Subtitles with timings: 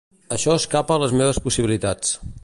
[0.37, 2.17] Això escapa a les meves possibilitats.